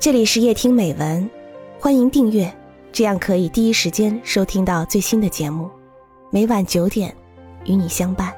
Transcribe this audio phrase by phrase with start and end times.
[0.00, 1.28] 这里是夜听美文，
[1.80, 2.56] 欢迎订阅，
[2.92, 5.68] 这样可以第一时间收听到最新的节目。
[6.30, 7.12] 每晚九点，
[7.64, 8.32] 与你相伴。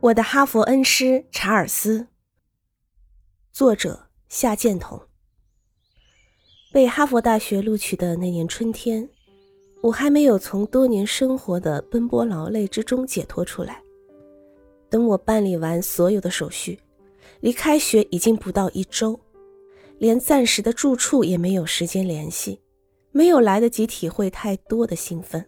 [0.00, 2.06] 我的哈佛恩师查尔斯，
[3.52, 4.98] 作者夏建统。
[6.72, 9.06] 被哈佛大学录取的那年春天，
[9.82, 13.82] 我还没有从多年生活的奔波劳累之中解脱出来。
[14.88, 16.80] 等我办理完所有的手续。
[17.42, 19.18] 离开学已经不到一周，
[19.98, 22.60] 连暂时的住处也没有时间联系，
[23.10, 25.44] 没有来得及体会太多的兴奋，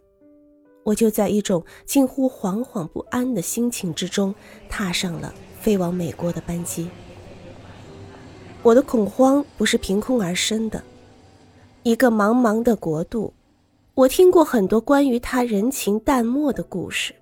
[0.83, 4.35] 我就在一种近乎惶惶不安的心情之中，
[4.69, 6.89] 踏上了飞往美国的班机。
[8.65, 10.83] 我的恐慌不是凭空而生的，
[11.85, 13.33] 一个茫茫的国度，
[13.95, 17.15] 我听过很多关于他人情淡漠的故事，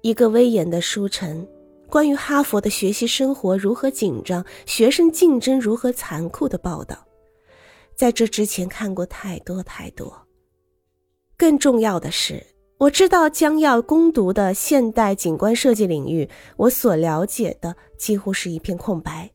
[0.00, 1.46] 一个威严的书城。
[1.88, 6.98] 关于哈佛的学习生活如何紧张，学生竞争如何残酷的报道，
[7.96, 10.12] 在这之前看过太多太多。
[11.36, 12.44] 更重要的是，
[12.78, 19.30] 我知道将要攻读的现代景观设计领域，我所了解的几乎是一片空白。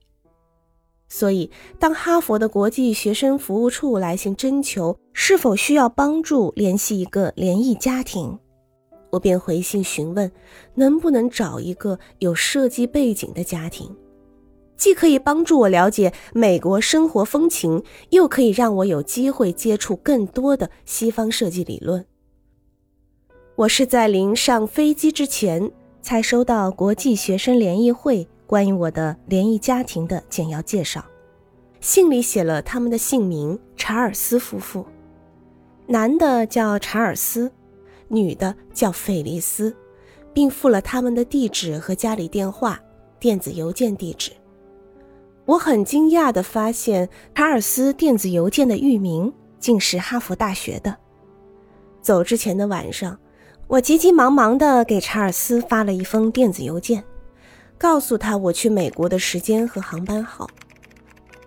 [1.09, 1.49] 所以，
[1.79, 8.37] 当哈佛的国际学生服务处来信征求是否需要帮助联系一个联谊家庭。
[9.13, 10.31] 我便回信询问，
[10.73, 13.95] 能不能找一个有设计背景的家庭，
[14.75, 22.03] 既可以帮助我了解美国生活风情，又可以让我有机会接触更多的西方设计理论。
[23.55, 31.05] 我是在临上飞机之前才收到国际学生联谊会关于我的联谊家庭的简要介绍，
[31.79, 34.83] 信里写了他们的姓名：查尔斯夫妇，
[35.85, 37.51] 男的叫查尔斯。
[38.13, 39.75] 女的叫费利斯，
[40.33, 42.79] 并附了他们的地址和家里电话、
[43.19, 44.31] 电子邮件地址。
[45.45, 50.95] 我很惊讶地发现，查尔斯电子邮件的域名竟是哈佛大学的。
[52.01, 53.17] 走之前的晚上，
[53.67, 57.03] 我急急忙忙地给查尔斯发了一封电子邮件，
[57.77, 60.49] 告诉他我去美国的时间和航班号。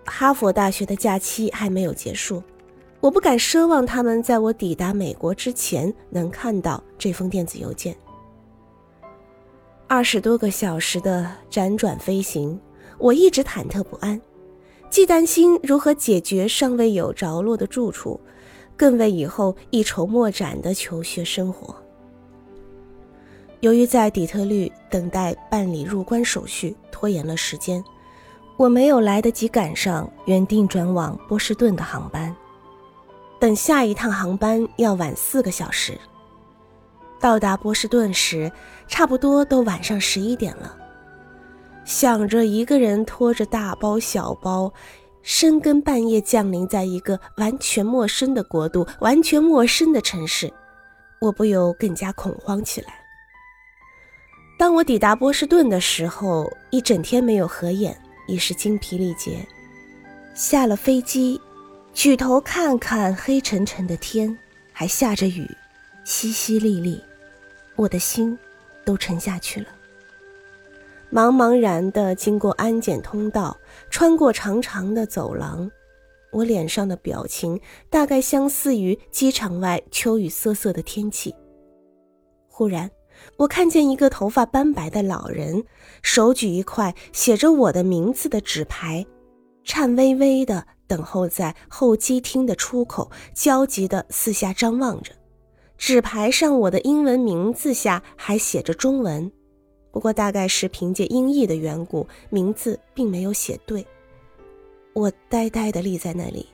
[0.05, 2.43] 哈佛大学的假期还没有结束。
[2.99, 7.95] 我不敢奢望他们在我抵达美国之前能看到这封电子邮件。
[9.87, 12.59] 二十多个小时的辗转飞行，
[12.97, 14.19] 我一直忐忑不安，
[14.89, 18.19] 既担心如何解决尚未有着落的住处，
[18.75, 21.73] 更为以后一筹莫展的求学生活。
[23.61, 27.83] 由于在底特律等待办理入关手续拖延了时间，
[28.57, 32.35] 我没有来得及赶上原定转往波士顿的航班。
[33.39, 35.97] 等下一趟航班要晚四个小时。
[37.19, 38.51] 到达波士顿时，
[38.87, 40.75] 差不多都晚上十一点了。
[41.83, 44.71] 想着一个人拖着大包小包，
[45.23, 50.51] 深更半夜降临在一个完全陌生的国度、完全陌生的城市，
[51.21, 52.89] 我不由更加恐慌起来。
[54.59, 59.47] 当我抵达波士顿的时候，一整天没有合眼，已是精疲力竭。
[60.35, 61.39] 下了飞机。
[61.97, 64.37] 举头看看黑沉沉的天，
[64.71, 65.49] 还下着雨，
[66.05, 67.01] 淅淅沥沥，
[67.75, 68.37] 我的心
[68.85, 69.65] 都沉下去了。
[71.11, 73.57] 茫茫然地经过安检通道，
[73.89, 75.71] 穿过长长的走廊，
[76.31, 77.59] 我脸上的表情
[77.89, 81.33] 大概相似于机场外秋雨瑟瑟的天气。
[82.47, 82.91] 忽然，
[83.37, 85.63] 我看见一个头发斑白的老人，
[86.03, 89.03] 手举一块写着我的名字的纸牌，
[89.63, 90.67] 颤巍巍的。
[90.87, 95.11] 等候在候机厅的出口，焦急地四下张望着。
[95.77, 99.31] 纸牌上我的英文名字下还写着中文，
[99.91, 103.85] 不过大概是凭借音译的缘故，名字并没有写对。
[104.93, 106.47] 我呆呆地立在那里，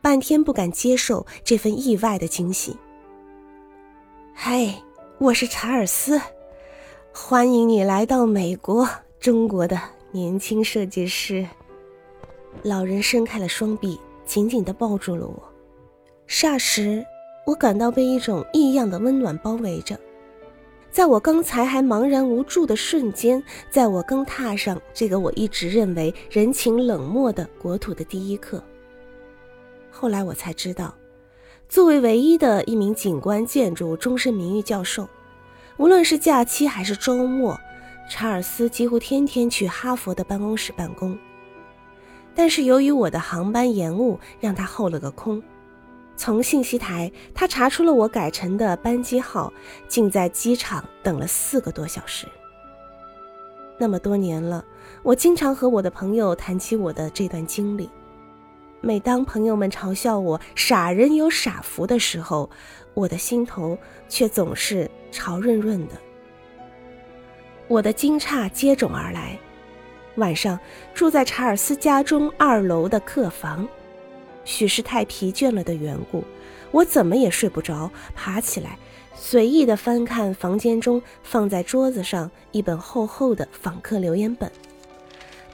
[0.00, 2.76] 半天不敢接受这份意外的惊喜。
[4.34, 4.82] 嗨，
[5.18, 6.20] 我是查尔斯，
[7.12, 8.88] 欢迎你来到美国，
[9.20, 11.46] 中国的年轻设计师。
[12.62, 15.42] 老人伸开了双臂，紧紧地抱住了我。
[16.28, 17.04] 霎时，
[17.46, 19.98] 我感到被一种异样的温暖包围着。
[20.90, 28.62] 在我刚才还茫然无助的瞬间，在我刚踏上这个我一直认为人情冷漠的国土的第一刻，
[29.90, 30.94] 后来我才知道，
[31.68, 35.06] 作为唯一的一名景观建筑终身名誉教授，
[35.76, 37.60] 无论是假期还是周末，
[38.10, 41.16] 查尔斯几乎天天去哈佛的办公室办公。
[42.36, 45.42] 但是由于我的航班延误，让他后了个空。
[46.18, 49.52] 从信息台，他查出了我改成的班机号，
[49.88, 52.26] 竟在机场等了四个多小时。
[53.78, 54.64] 那么多年了，
[55.02, 57.90] 我经常和我的朋友谈起我的这段经历。
[58.82, 62.48] 每当朋友们嘲笑我“傻人有傻福”的时候，
[62.94, 63.76] 我的心头
[64.08, 65.94] 却总是潮润润的。
[67.66, 69.38] 我的惊诧接踵而来。
[70.16, 70.58] 晚上
[70.94, 73.66] 住在查尔斯家中二楼的客房，
[74.44, 76.22] 许是太疲倦了的缘故，
[76.70, 78.78] 我怎么也睡不着，爬起来。
[79.18, 84.50] 随意的翻看房间中放在桌子上一本厚厚的访客留言本，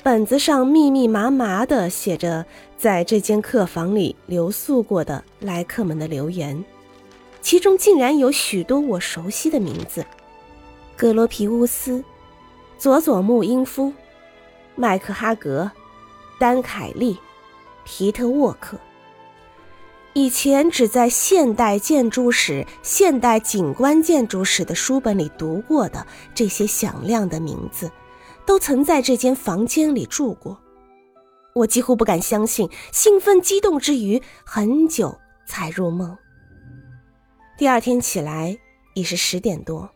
[0.03, 2.45] 本子上密密麻麻的写着
[2.77, 6.65] 在这间客房里留宿过的来客们的留言，
[7.41, 10.05] 其中竟然有许多我熟悉的名字：
[10.97, 12.05] 格罗皮乌斯、
[12.77, 13.93] 佐佐木英夫、
[14.75, 15.71] 麦克哈格、
[16.39, 17.19] 丹凯利、
[17.85, 18.79] 皮特沃克。
[20.15, 27.91] 以前只在现代建筑史、现代景观建筑史的书本里读过的这些响亮的名字，
[28.45, 30.59] 都曾在这间房间里住过。
[31.55, 36.17] 我几乎不敢相信，兴奋激动之余，很久才入梦。
[37.57, 38.59] 第二天起来
[38.95, 39.89] 已是十点多，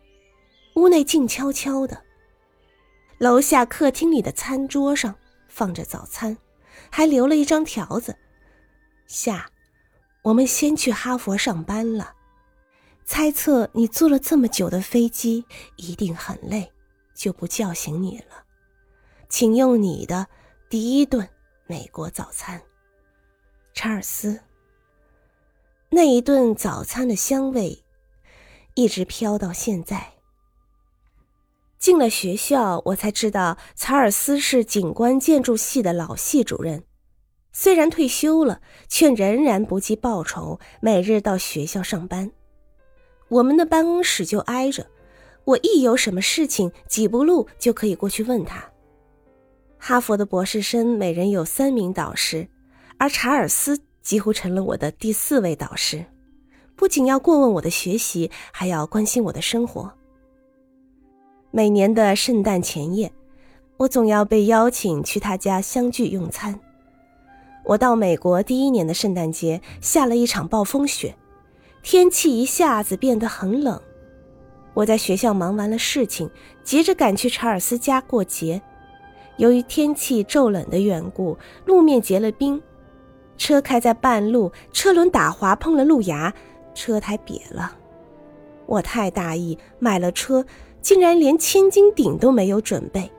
[0.75, 2.06] 屋内静悄悄的。
[3.17, 5.15] 楼下客厅里的餐桌上
[5.47, 6.37] 放着早餐，
[6.91, 8.17] 还留了一张条子：
[9.07, 9.49] 下。
[10.23, 12.13] 我们先去哈佛上班了。
[13.05, 15.45] 猜测你坐了这么久的飞机，
[15.77, 16.69] 一定很累，
[17.15, 18.43] 就不叫醒你了。
[19.29, 20.27] 请用你的
[20.69, 21.29] 第一顿
[21.65, 22.61] 美国早餐，
[23.73, 24.41] 查尔斯。
[25.89, 27.81] 那一顿早餐的香味
[28.73, 30.16] 一直飘到现在。
[31.79, 36.83] 进了学校，我才知道查尔斯是景观建筑系的老系主任。
[37.53, 42.31] 虽然退休了，却仍然不计报酬，每日到学校上班。
[43.29, 44.87] 我们的办公室就挨着，
[45.43, 48.63] 我一有什么事情，几步路就可以过去问他。
[49.77, 52.47] 哈佛的博士生每人有三名导师，
[52.97, 56.05] 而查尔斯几乎成了我的第四位导师，
[56.75, 59.91] 不仅要过问我的学习，还要关心我的生活。
[61.57, 63.11] 每年的圣诞前夜，
[63.77, 66.59] 我总要被邀请去他家相聚用餐。
[67.65, 71.15] 我到美国第一年的圣诞节，下了一场暴风雪，
[71.81, 73.81] 天气一下子变得很冷。
[74.75, 76.29] 我在学校忙完了事情，
[76.63, 78.61] 急着赶去查尔斯家过节。
[79.37, 82.61] 由于天气骤冷的缘故，路面结了冰，
[83.35, 86.31] 车开在半路，车轮打滑碰了路牙，
[86.75, 87.75] 车胎瘪了。
[88.67, 90.45] 我太大意，买了车，
[90.87, 93.11] 竟然连千斤顶都没有准备。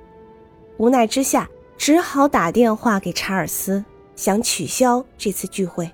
[0.79, 3.85] 无奈之下，只好打电话给查尔斯。
[4.17, 5.91] 想取消这次聚会，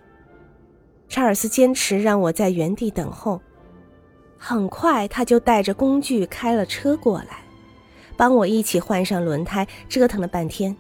[1.08, 3.42] 查尔斯坚持让我在原地等候。
[4.38, 7.42] 很快，他就带着工具开了车过来，
[8.16, 10.76] 帮我一起换上轮胎，折腾了半天。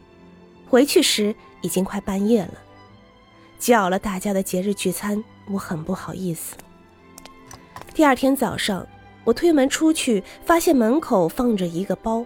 [0.68, 2.54] 回去时已经快半夜了，
[3.58, 6.54] 搅了大家的节日聚餐，我很不好意思。
[7.92, 8.86] 第二天早上，
[9.24, 12.24] 我推门出去，发现门口放着一个包，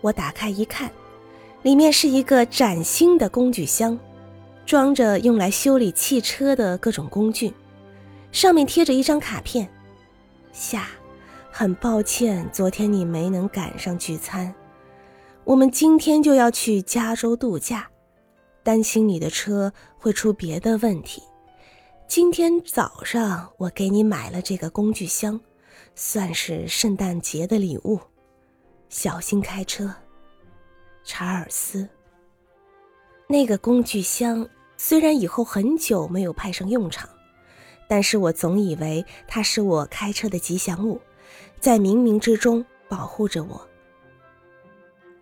[0.00, 0.90] 我打开一看，
[1.62, 3.98] 里面是一个崭新的工具箱。
[4.66, 7.54] 装着用来修理汽车的各种工具，
[8.32, 9.68] 上面贴着一张卡片。
[10.52, 10.88] 夏，
[11.52, 14.52] 很抱歉，昨天你没能赶上聚餐。
[15.44, 17.88] 我们今天就要去加州度假，
[18.64, 21.22] 担心你的车会出别的问题。
[22.08, 25.40] 今天早上我给你买了这个工具箱，
[25.96, 27.98] 算是圣诞节的礼物。
[28.88, 29.92] 小心开车，
[31.02, 31.88] 查尔斯。
[33.26, 34.48] 那个工具箱。
[34.78, 37.08] 虽然以后很久没有派上用场，
[37.88, 41.00] 但是我总以为它是我开车的吉祥物，
[41.58, 43.66] 在冥冥之中保护着我。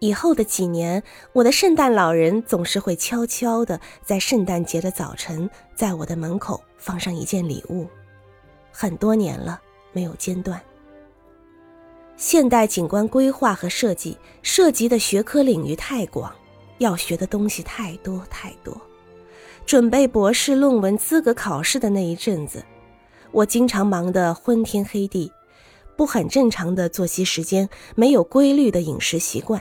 [0.01, 1.01] 以后的几年，
[1.33, 7.89] 我的圣诞老人总是会悄悄地在圣诞节的早晨，在我的门口放上一件礼物。
[8.73, 9.63] 很多年了，
[9.95, 10.61] 没有间断。
[12.17, 16.31] 现代景观规划和设计涉及的学科领域太广，
[16.79, 18.77] 要学的东西太多太多。
[19.65, 22.63] 准备博士论文资格考试的那一阵子，
[23.33, 25.33] 我经常忙得昏天黑地，
[25.97, 29.61] 不很正常的作息时间，没有规律的饮食习惯。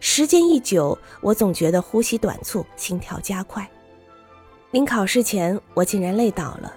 [0.00, 3.68] 时间一久，我总觉得呼吸短促，心跳加快。
[4.70, 6.74] 临考试前，我竟然累倒了。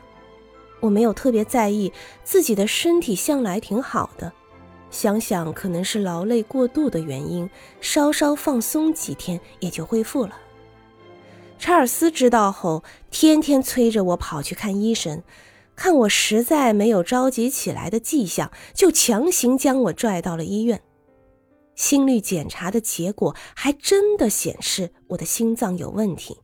[0.82, 1.94] 我没有特别在意，
[2.26, 4.34] 自己的身体向来挺好的，
[4.90, 10.38] 想想可能是劳累过度的原因，稍稍放松几天也就恢复了。
[11.58, 15.22] 查尔斯知道后，天天催着我跑去看医生，
[15.76, 20.82] 看我实在没有着急起来的迹象，就强行将我拽到了医院。
[21.76, 26.40] 心率检查的结果还真的显示我的心脏有问题。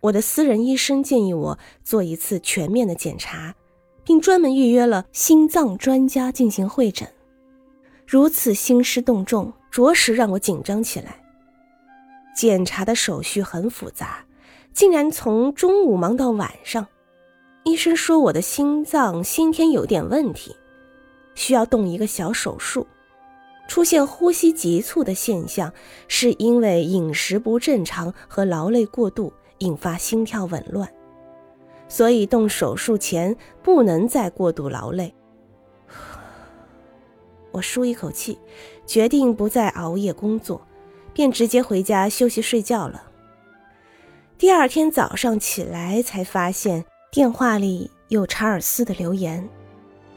[0.00, 3.54] 我的私人医生建议我做一次全面的检查，
[4.02, 7.06] 并专门预约了心脏专家进行会诊。
[8.06, 11.22] 如此兴师动众，着实让我紧张起来。
[12.34, 14.24] 检查的手续很复杂，
[14.72, 16.86] 竟然从中午忙到晚上。
[17.64, 20.56] 医生说我的心脏先天有点问题，
[21.34, 22.86] 需要动一个小手术。
[23.68, 25.72] 出现呼吸急促的现象，
[26.08, 30.86] 是因为饮食不正常和劳累过度引发心跳紊乱，
[31.88, 35.14] 所以动手术前不能再过度劳累。
[37.52, 38.38] 我舒一口气，
[38.86, 40.60] 决定不再熬夜工作，
[41.12, 43.04] 便直接回家休息睡觉了。
[44.38, 49.46] 第二天早上起来，才发现电话里有查尔斯的留言：“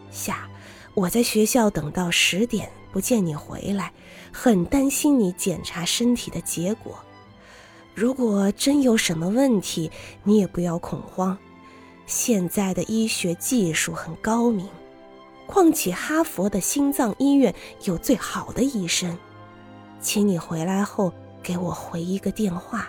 [0.09, 0.47] 夏，
[0.93, 3.91] 我在学校等到十点不见你回来，
[4.31, 6.97] 很担心你检查身体的结果。
[7.95, 9.91] 如果真有什么问题，
[10.23, 11.37] 你也不要恐慌。
[12.05, 14.67] 现在的医学技术很高明。”
[15.45, 19.15] 况且哈佛的心脏医院有最好的医生，
[19.99, 21.11] 请你回来后
[21.43, 22.87] 给我回一个电话。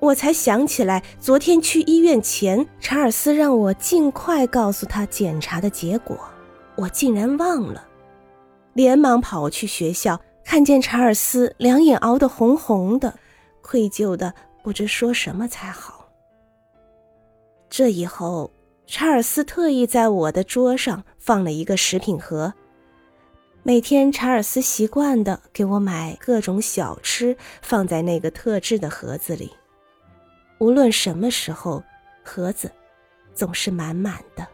[0.00, 6.18] 我才想起来，昨天去医院前，查尔斯让我尽快告诉他检查的结果，
[6.74, 7.86] 我竟然忘了，
[8.74, 13.14] 连忙跑去学校，看见查尔斯两眼熬得红红的，
[13.62, 16.08] 愧疚的不知说什么才好。
[17.68, 18.50] 这以后。
[18.92, 22.52] 查尔斯特意在我的桌上放了一个食品盒，
[23.62, 29.52] 每天查尔斯习惯的给我买各种小吃，放在那个特制的盒子里。
[30.58, 31.80] 无论什么时候，
[32.24, 32.68] 盒子
[33.32, 34.44] 总是满满的。